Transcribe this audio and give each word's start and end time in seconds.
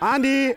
Andi, 0.00 0.54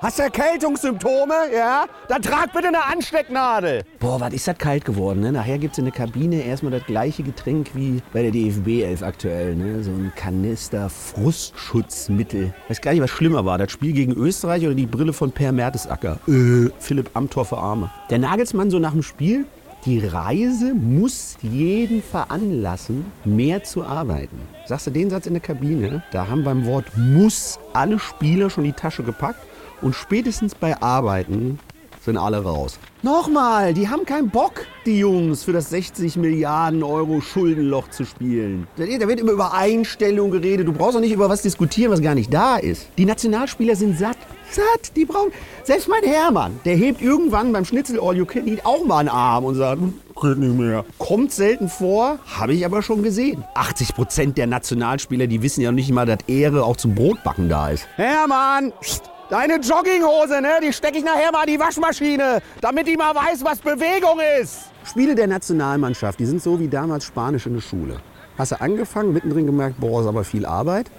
hast 0.00 0.18
du 0.20 0.22
Erkältungssymptome? 0.22 1.34
Ja? 1.52 1.86
Dann 2.08 2.22
trag 2.22 2.52
bitte 2.52 2.68
eine 2.68 2.84
Anstecknadel. 2.84 3.82
Boah, 3.98 4.20
was 4.20 4.32
ist 4.32 4.46
das 4.46 4.56
kalt 4.58 4.84
geworden, 4.84 5.20
ne? 5.20 5.32
Nachher 5.32 5.58
gibt's 5.58 5.78
in 5.78 5.86
der 5.86 5.94
Kabine 5.94 6.44
erstmal 6.44 6.70
das 6.70 6.86
gleiche 6.86 7.24
Getränk 7.24 7.70
wie 7.74 8.00
bei 8.12 8.22
der 8.22 8.30
DFB 8.30 8.84
11 8.84 9.02
aktuell, 9.02 9.56
ne? 9.56 9.82
So 9.82 9.90
ein 9.90 10.12
Kanister 10.14 10.88
Frustschutzmittel. 10.88 12.54
Weiß 12.68 12.80
gar 12.80 12.92
nicht, 12.92 13.02
was 13.02 13.10
schlimmer 13.10 13.44
war, 13.44 13.58
das 13.58 13.72
Spiel 13.72 13.92
gegen 13.92 14.12
Österreich 14.12 14.64
oder 14.64 14.74
die 14.74 14.86
Brille 14.86 15.12
von 15.12 15.32
Per 15.32 15.50
Mertesacker. 15.50 16.20
Äh, 16.28 16.70
Philipp 16.78 17.10
Amthor 17.14 17.44
für 17.44 17.58
Arme. 17.58 17.90
Der 18.10 18.20
Nagelsmann 18.20 18.70
so 18.70 18.78
nach 18.78 18.92
dem 18.92 19.02
Spiel, 19.02 19.46
die 19.86 20.04
Reise 20.04 20.74
muss 20.74 21.36
jeden 21.42 22.02
veranlassen, 22.02 23.06
mehr 23.24 23.62
zu 23.62 23.84
arbeiten. 23.84 24.36
Sagst 24.66 24.88
du 24.88 24.90
den 24.90 25.10
Satz 25.10 25.26
in 25.26 25.34
der 25.34 25.40
Kabine? 25.40 26.02
Da 26.10 26.26
haben 26.26 26.42
beim 26.42 26.66
Wort 26.66 26.86
muss 26.96 27.60
alle 27.72 28.00
Spieler 28.00 28.50
schon 28.50 28.64
die 28.64 28.72
Tasche 28.72 29.04
gepackt 29.04 29.40
und 29.82 29.94
spätestens 29.94 30.56
bei 30.56 30.80
Arbeiten 30.82 31.60
sind 32.06 32.16
alle 32.16 32.42
raus. 32.42 32.78
Nochmal, 33.02 33.74
die 33.74 33.88
haben 33.88 34.06
keinen 34.06 34.30
Bock, 34.30 34.64
die 34.86 34.98
Jungs, 34.98 35.44
für 35.44 35.52
das 35.52 35.70
60 35.70 36.16
Milliarden 36.16 36.82
Euro 36.82 37.20
Schuldenloch 37.20 37.90
zu 37.90 38.04
spielen. 38.04 38.66
Da 38.76 38.86
wird 38.86 39.20
immer 39.20 39.32
über 39.32 39.52
Einstellung 39.52 40.30
geredet. 40.30 40.66
Du 40.66 40.72
brauchst 40.72 40.96
auch 40.96 41.00
nicht 41.00 41.12
über 41.12 41.28
was 41.28 41.42
diskutieren, 41.42 41.92
was 41.92 42.00
gar 42.00 42.14
nicht 42.14 42.32
da 42.32 42.56
ist. 42.56 42.88
Die 42.96 43.04
Nationalspieler 43.04 43.76
sind 43.76 43.98
satt. 43.98 44.16
Satt, 44.50 44.96
die 44.96 45.04
brauchen. 45.04 45.32
Selbst 45.64 45.88
mein 45.88 46.04
Hermann, 46.04 46.58
der 46.64 46.76
hebt 46.76 47.02
irgendwann 47.02 47.52
beim 47.52 47.64
Schnitzel 47.64 48.00
All 48.00 48.16
You 48.16 48.24
Can 48.24 48.46
Eat 48.46 48.64
auch 48.64 48.84
mal 48.84 48.98
einen 49.00 49.08
Arm 49.08 49.44
und 49.44 49.56
sagt, 49.56 49.82
geht 50.20 50.38
nicht 50.38 50.56
mehr. 50.56 50.84
Kommt 50.98 51.32
selten 51.32 51.68
vor, 51.68 52.18
habe 52.38 52.54
ich 52.54 52.64
aber 52.64 52.82
schon 52.82 53.02
gesehen. 53.02 53.44
80 53.54 53.94
Prozent 53.94 54.38
der 54.38 54.46
Nationalspieler, 54.46 55.26
die 55.26 55.42
wissen 55.42 55.60
ja 55.60 55.72
nicht 55.72 55.90
mal, 55.90 56.06
dass 56.06 56.18
Ehre 56.28 56.64
auch 56.64 56.76
zum 56.76 56.94
Brotbacken 56.94 57.48
da 57.48 57.70
ist. 57.70 57.86
Hermann, 57.96 58.72
pst, 58.80 59.02
deine 59.30 59.54
Jogginghose, 59.54 60.40
ne? 60.40 60.58
Die 60.62 60.72
stecke 60.72 60.98
ich 60.98 61.04
nachher 61.04 61.32
mal 61.32 61.44
in 61.44 61.54
die 61.54 61.60
Waschmaschine, 61.60 62.40
damit 62.60 62.86
die 62.86 62.96
mal 62.96 63.14
weiß, 63.14 63.44
was 63.44 63.58
Bewegung 63.58 64.20
ist. 64.40 64.70
Spiele 64.84 65.14
der 65.14 65.26
Nationalmannschaft, 65.26 66.18
die 66.18 66.26
sind 66.26 66.42
so 66.42 66.60
wie 66.60 66.68
damals 66.68 67.04
Spanisch 67.04 67.46
in 67.46 67.54
der 67.54 67.60
Schule. 67.60 67.96
Hast 68.38 68.52
du 68.52 68.60
angefangen, 68.60 69.12
mittendrin 69.12 69.46
gemerkt, 69.46 69.80
boah, 69.80 70.02
ist 70.02 70.06
aber 70.06 70.24
viel 70.24 70.46
Arbeit. 70.46 70.90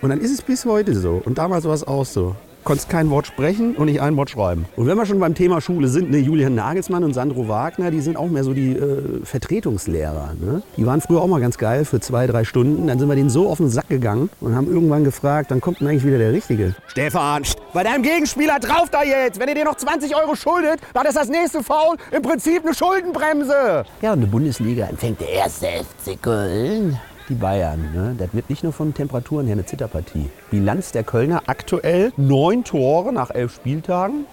Und 0.00 0.10
dann 0.10 0.20
ist 0.20 0.32
es 0.32 0.42
bis 0.42 0.64
heute 0.64 0.94
so. 0.94 1.20
Und 1.24 1.38
damals 1.38 1.64
war 1.64 1.74
es 1.74 1.86
auch 1.86 2.06
so. 2.06 2.36
Konntest 2.64 2.88
kein 2.90 3.10
Wort 3.10 3.26
sprechen 3.26 3.74
und 3.76 3.86
nicht 3.86 4.00
ein 4.00 4.16
Wort 4.16 4.30
schreiben. 4.30 4.66
Und 4.76 4.86
wenn 4.86 4.96
wir 4.96 5.06
schon 5.06 5.18
beim 5.18 5.34
Thema 5.34 5.60
Schule 5.60 5.88
sind, 5.88 6.10
ne, 6.10 6.18
Julian 6.18 6.54
Nagelsmann 6.54 7.04
und 7.04 7.14
Sandro 7.14 7.48
Wagner, 7.48 7.90
die 7.90 8.00
sind 8.00 8.16
auch 8.16 8.28
mehr 8.28 8.44
so 8.44 8.52
die 8.52 8.72
äh, 8.72 9.24
Vertretungslehrer. 9.24 10.34
Ne? 10.40 10.62
Die 10.76 10.86
waren 10.86 11.00
früher 11.00 11.22
auch 11.22 11.26
mal 11.26 11.40
ganz 11.40 11.56
geil 11.58 11.84
für 11.84 12.00
zwei, 12.00 12.26
drei 12.26 12.44
Stunden. 12.44 12.86
Dann 12.86 12.98
sind 12.98 13.08
wir 13.08 13.16
denen 13.16 13.30
so 13.30 13.48
auf 13.48 13.58
den 13.58 13.70
Sack 13.70 13.88
gegangen 13.88 14.28
und 14.40 14.54
haben 14.54 14.68
irgendwann 14.68 15.04
gefragt, 15.04 15.50
dann 15.50 15.60
kommt 15.60 15.80
denn 15.80 15.88
eigentlich 15.88 16.04
wieder 16.04 16.18
der 16.18 16.32
Richtige. 16.32 16.74
Stefan, 16.88 17.42
bei 17.72 17.82
deinem 17.82 18.02
Gegenspieler 18.02 18.58
drauf 18.58 18.90
da 18.90 19.02
jetzt. 19.02 19.40
Wenn 19.40 19.48
ihr 19.48 19.54
dir 19.54 19.64
noch 19.64 19.76
20 19.76 20.14
Euro 20.16 20.34
schuldet, 20.34 20.80
war 20.92 21.04
das 21.04 21.14
das 21.14 21.28
nächste 21.28 21.62
Foul. 21.62 21.96
Im 22.10 22.22
Prinzip 22.22 22.64
eine 22.64 22.74
Schuldenbremse. 22.74 23.84
Ja, 24.02 24.12
und 24.12 24.20
die 24.20 24.26
Bundesliga 24.26 24.86
empfängt 24.86 25.20
der 25.20 25.30
erste 25.30 25.66
FC 25.66 26.20
Köln. 26.20 26.98
Die 27.28 27.34
Bayern. 27.34 27.92
Ne? 27.94 28.14
Das 28.16 28.32
wird 28.32 28.48
nicht 28.48 28.62
nur 28.62 28.72
von 28.72 28.94
Temperaturen 28.94 29.46
her 29.46 29.54
eine 29.54 29.66
Zitterpartie. 29.66 30.30
Bilanz 30.50 30.92
der 30.92 31.04
Kölner 31.04 31.42
aktuell 31.46 32.12
neun 32.16 32.64
Tore 32.64 33.12
nach 33.12 33.30
elf 33.30 33.54
Spieltagen. 33.54 34.26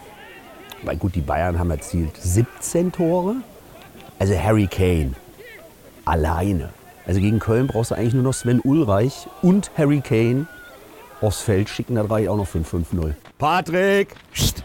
Weil 0.84 0.98
gut, 0.98 1.16
die 1.16 1.22
Bayern 1.22 1.60
haben 1.60 1.72
erzielt 1.72 2.16
17 2.18 2.92
Tore. 2.92 3.36
Also 4.18 4.38
Harry 4.38 4.68
Kane 4.68 5.14
alleine. 6.06 6.70
Also 7.06 7.20
gegen 7.20 7.40
Köln 7.40 7.68
brauchst 7.68 7.92
du 7.92 7.96
eigentlich 7.96 8.14
nur 8.14 8.24
noch 8.24 8.34
Sven 8.34 8.62
Ulreich 8.62 9.28
und 9.42 9.72
Harry 9.78 10.02
Kane 10.02 10.48
aufs 11.22 11.42
Feld 11.42 11.70
schicken. 11.70 11.96
Da 11.96 12.04
reicht 12.04 12.30
auch 12.30 12.38
noch 12.38 12.48
für 12.48 12.60
ein 12.60 12.66
5-0. 12.66 13.14
Patrick, 13.38 14.16
pst, 14.34 14.64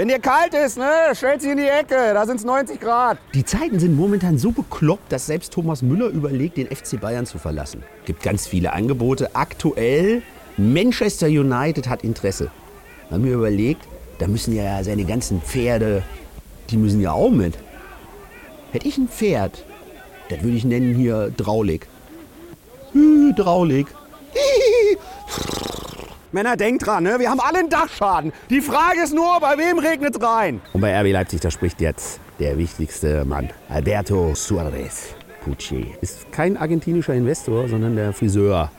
wenn 0.00 0.08
dir 0.08 0.18
kalt 0.18 0.54
ist, 0.54 0.78
ne, 0.78 0.90
stellt 1.12 1.42
sich 1.42 1.50
in 1.50 1.58
die 1.58 1.68
Ecke. 1.68 2.14
Da 2.14 2.24
sind 2.24 2.36
es 2.36 2.44
90 2.46 2.80
Grad. 2.80 3.18
Die 3.34 3.44
Zeiten 3.44 3.78
sind 3.78 3.94
momentan 3.94 4.38
so 4.38 4.50
bekloppt, 4.50 5.12
dass 5.12 5.26
selbst 5.26 5.52
Thomas 5.52 5.82
Müller 5.82 6.06
überlegt, 6.06 6.56
den 6.56 6.74
FC 6.74 6.98
Bayern 6.98 7.26
zu 7.26 7.36
verlassen. 7.36 7.82
Gibt 8.06 8.22
ganz 8.22 8.46
viele 8.46 8.72
Angebote. 8.72 9.36
Aktuell 9.36 10.22
Manchester 10.56 11.26
United 11.26 11.86
hat 11.86 12.02
Interesse. 12.02 12.50
Haben 13.10 13.24
mir 13.24 13.34
überlegt, 13.34 13.86
da 14.16 14.26
müssen 14.26 14.56
ja 14.56 14.82
seine 14.82 15.04
ganzen 15.04 15.42
Pferde, 15.42 16.02
die 16.70 16.78
müssen 16.78 17.02
ja 17.02 17.12
auch 17.12 17.30
mit. 17.30 17.58
Hätte 18.72 18.88
ich 18.88 18.96
ein 18.96 19.08
Pferd, 19.08 19.66
das 20.30 20.42
würde 20.42 20.56
ich 20.56 20.64
nennen 20.64 20.94
hier 20.94 21.30
Draulig. 21.36 21.86
Hydraulik. 22.94 23.88
Männer, 26.32 26.56
denkt 26.56 26.86
dran, 26.86 27.02
ne? 27.02 27.18
wir 27.18 27.28
haben 27.28 27.40
alle 27.40 27.58
einen 27.58 27.68
Dachschaden. 27.68 28.32
Die 28.50 28.60
Frage 28.60 29.02
ist 29.02 29.12
nur, 29.12 29.40
bei 29.40 29.58
wem 29.58 29.78
regnet 29.78 30.16
es 30.16 30.22
rein? 30.22 30.60
Und 30.72 30.80
bei 30.80 30.96
RB 31.00 31.12
Leipzig, 31.12 31.40
da 31.40 31.50
spricht 31.50 31.80
jetzt 31.80 32.20
der 32.38 32.56
wichtigste 32.56 33.24
Mann, 33.24 33.50
Alberto 33.68 34.34
Suarez. 34.34 35.14
Pucci. 35.42 35.94
Ist 36.00 36.30
kein 36.32 36.56
argentinischer 36.56 37.14
Investor, 37.14 37.66
sondern 37.68 37.96
der 37.96 38.12
Friseur. 38.12 38.70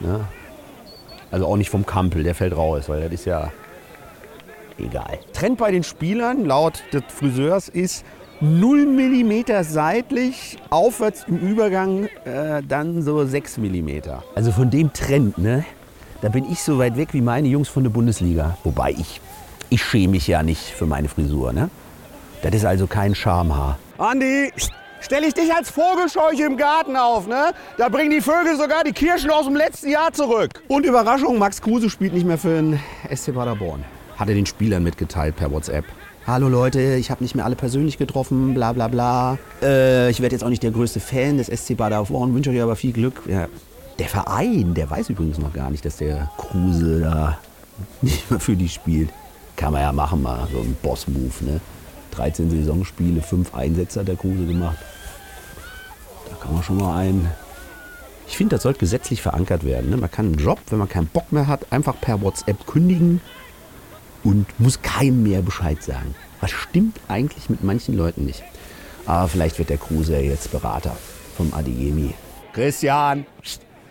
Ja. 0.00 0.28
Also 1.30 1.46
auch 1.46 1.56
nicht 1.56 1.70
vom 1.70 1.86
Kampel, 1.86 2.22
der 2.24 2.34
fällt 2.34 2.56
raus, 2.56 2.88
weil 2.88 3.02
das 3.02 3.12
ist 3.12 3.24
ja 3.26 3.52
egal. 4.78 5.18
Trend 5.32 5.58
bei 5.58 5.70
den 5.70 5.82
Spielern 5.82 6.44
laut 6.44 6.82
des 6.92 7.02
Friseurs 7.08 7.68
ist 7.68 8.04
0 8.40 8.86
mm 8.86 9.62
seitlich, 9.62 10.58
aufwärts 10.70 11.24
im 11.26 11.38
Übergang 11.38 12.08
äh, 12.24 12.62
dann 12.66 13.02
so 13.02 13.24
6 13.24 13.58
mm. 13.58 13.88
Also 14.34 14.52
von 14.52 14.70
dem 14.70 14.92
Trend, 14.92 15.38
ne, 15.38 15.64
da 16.20 16.28
bin 16.28 16.50
ich 16.50 16.62
so 16.62 16.78
weit 16.78 16.96
weg 16.96 17.10
wie 17.12 17.20
meine 17.20 17.48
Jungs 17.48 17.68
von 17.68 17.84
der 17.84 17.90
Bundesliga. 17.90 18.56
Wobei 18.64 18.90
ich, 18.92 19.20
ich 19.70 19.82
schäme 19.82 20.12
mich 20.12 20.26
ja 20.26 20.42
nicht 20.42 20.62
für 20.62 20.86
meine 20.86 21.08
Frisur, 21.08 21.52
ne? 21.52 21.70
Das 22.42 22.54
ist 22.54 22.64
also 22.64 22.86
kein 22.86 23.14
Schamhaar. 23.14 23.78
Andi, 23.98 24.52
stell 25.00 25.24
ich 25.24 25.34
dich 25.34 25.52
als 25.52 25.70
Vogelscheuche 25.70 26.44
im 26.44 26.56
Garten 26.56 26.96
auf, 26.96 27.26
ne? 27.26 27.52
Da 27.76 27.88
bringen 27.88 28.10
die 28.10 28.20
Vögel 28.20 28.56
sogar 28.56 28.84
die 28.84 28.92
Kirschen 28.92 29.30
aus 29.30 29.46
dem 29.46 29.56
letzten 29.56 29.90
Jahr 29.90 30.12
zurück. 30.12 30.62
Und 30.68 30.84
Überraschung, 30.86 31.38
Max 31.38 31.60
Kruse 31.60 31.90
spielt 31.90 32.12
nicht 32.12 32.26
mehr 32.26 32.38
für 32.38 32.56
den 32.56 32.80
SC 33.14 33.34
Paderborn. 33.34 33.84
Hat 34.16 34.28
er 34.28 34.34
den 34.34 34.46
Spielern 34.46 34.82
mitgeteilt 34.82 35.36
per 35.36 35.50
WhatsApp. 35.52 35.84
Hallo 36.26 36.48
Leute, 36.48 36.96
ich 36.96 37.10
habe 37.10 37.22
nicht 37.22 37.34
mehr 37.34 37.44
alle 37.44 37.56
persönlich 37.56 37.96
getroffen, 37.96 38.52
bla 38.54 38.72
bla 38.72 38.88
bla. 38.88 39.38
Äh, 39.62 40.10
ich 40.10 40.20
werde 40.20 40.34
jetzt 40.34 40.42
auch 40.42 40.50
nicht 40.50 40.62
der 40.62 40.72
größte 40.72 41.00
Fan 41.00 41.38
des 41.38 41.46
SC 41.46 41.76
Paderborn, 41.76 42.34
wünsche 42.34 42.50
euch 42.50 42.60
aber 42.60 42.76
viel 42.76 42.92
Glück. 42.92 43.22
Ja. 43.26 43.46
Der 43.98 44.08
Verein, 44.08 44.74
der 44.74 44.88
weiß 44.88 45.10
übrigens 45.10 45.38
noch 45.38 45.52
gar 45.52 45.70
nicht, 45.70 45.84
dass 45.84 45.96
der 45.96 46.30
Kruse 46.36 47.00
da 47.00 47.38
nicht 48.00 48.30
mehr 48.30 48.40
für 48.40 48.56
die 48.56 48.68
spielt. 48.68 49.10
Kann 49.56 49.72
man 49.72 49.82
ja 49.82 49.92
machen, 49.92 50.22
mal 50.22 50.46
so 50.52 50.60
ein 50.60 50.76
Boss-Move, 50.82 51.44
ne? 51.44 51.60
13 52.12 52.50
Saisonspiele, 52.50 53.22
5 53.22 53.54
Einsätze 53.54 54.00
hat 54.00 54.08
der 54.08 54.16
Kruse 54.16 54.46
gemacht. 54.46 54.78
Da 56.28 56.36
kann 56.36 56.54
man 56.54 56.62
schon 56.62 56.78
mal 56.78 56.96
ein. 56.96 57.30
Ich 58.26 58.36
finde, 58.36 58.56
das 58.56 58.64
sollte 58.64 58.80
gesetzlich 58.80 59.22
verankert 59.22 59.64
werden. 59.64 59.90
Ne? 59.90 59.96
Man 59.96 60.10
kann 60.10 60.26
einen 60.26 60.38
Job, 60.38 60.58
wenn 60.68 60.78
man 60.78 60.88
keinen 60.88 61.06
Bock 61.06 61.32
mehr 61.32 61.46
hat, 61.46 61.72
einfach 61.72 62.00
per 62.00 62.20
WhatsApp 62.20 62.66
kündigen 62.66 63.20
und 64.24 64.46
muss 64.58 64.82
keinem 64.82 65.22
mehr 65.22 65.42
Bescheid 65.42 65.82
sagen. 65.82 66.14
Was 66.40 66.50
stimmt 66.50 67.00
eigentlich 67.08 67.48
mit 67.50 67.64
manchen 67.64 67.96
Leuten 67.96 68.24
nicht? 68.24 68.42
Aber 69.06 69.28
vielleicht 69.28 69.58
wird 69.58 69.70
der 69.70 69.78
Kruse 69.78 70.18
jetzt 70.18 70.50
Berater 70.52 70.96
vom 71.36 71.54
Adeyemi. 71.54 72.14
Christian, 72.52 73.26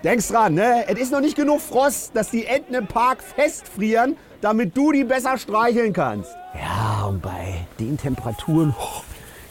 denkst 0.04 0.28
dran, 0.28 0.54
ne? 0.54 0.86
Es 0.88 1.00
ist 1.00 1.12
noch 1.12 1.22
nicht 1.22 1.36
genug 1.36 1.62
Frost, 1.62 2.12
dass 2.14 2.30
die 2.30 2.46
Enten 2.46 2.74
im 2.74 2.88
Park 2.88 3.24
festfrieren, 3.24 4.18
damit 4.42 4.76
du 4.78 4.92
die 4.92 5.04
besser 5.04 5.38
streicheln 5.38 5.94
kannst. 5.94 6.32
Ja, 6.54 7.06
und 7.06 7.22
bei 7.22 7.66
den 7.80 7.98
Temperaturen 7.98 8.74
oh, 8.80 9.02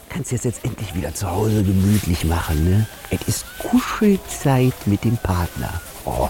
kannst 0.09 0.31
du 0.31 0.35
es 0.35 0.43
jetzt 0.43 0.63
endlich 0.63 0.95
wieder 0.95 1.13
zu 1.13 1.29
Hause 1.29 1.63
gemütlich 1.63 2.25
machen. 2.25 2.63
Ne? 2.69 2.87
Es 3.09 3.27
ist 3.27 3.45
Kuschelzeit 3.59 4.73
mit 4.85 5.03
dem 5.03 5.17
Partner. 5.17 5.81
Oh, 6.05 6.29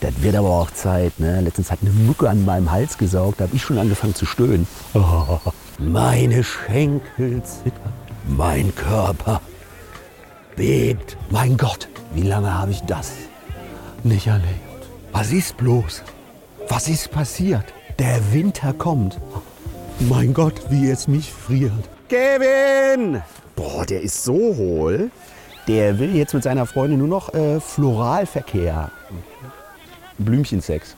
das 0.00 0.22
wird 0.22 0.34
aber 0.34 0.48
auch 0.48 0.70
Zeit. 0.70 1.18
Ne? 1.20 1.40
Letztens 1.42 1.70
hat 1.70 1.78
eine 1.82 1.90
Mücke 1.90 2.28
an 2.28 2.44
meinem 2.44 2.70
Hals 2.70 2.98
gesaugt, 2.98 3.40
da 3.40 3.44
habe 3.44 3.54
ich 3.54 3.62
schon 3.62 3.78
angefangen 3.78 4.14
zu 4.14 4.26
stöhnen. 4.26 4.66
Oh, 4.94 5.38
meine 5.78 6.42
Schenkel 6.42 7.42
zittern, 7.42 7.92
mein 8.26 8.74
Körper 8.74 9.40
bebt. 10.56 11.16
Mein 11.30 11.56
Gott, 11.56 11.88
wie 12.14 12.22
lange 12.22 12.52
habe 12.52 12.70
ich 12.70 12.80
das 12.82 13.12
nicht 14.04 14.26
erlebt? 14.26 14.46
Was 15.12 15.32
ist 15.32 15.56
bloß? 15.56 16.02
Was 16.68 16.88
ist 16.88 17.10
passiert? 17.10 17.64
Der 17.98 18.32
Winter 18.32 18.72
kommt. 18.72 19.18
Mein 20.00 20.32
Gott, 20.34 20.54
wie 20.70 20.90
es 20.90 21.06
mich 21.06 21.30
friert. 21.30 21.88
Kevin! 22.08 23.22
Boah, 23.54 23.84
der 23.84 24.00
ist 24.00 24.24
so 24.24 24.34
hohl. 24.34 25.10
Der 25.68 25.98
will 25.98 26.16
jetzt 26.16 26.34
mit 26.34 26.42
seiner 26.42 26.66
Freundin 26.66 26.98
nur 26.98 27.08
noch 27.08 27.32
äh, 27.34 27.60
Floralverkehr. 27.60 28.90
Blümchensex. 30.18 30.96